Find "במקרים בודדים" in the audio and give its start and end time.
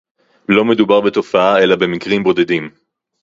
1.75-2.69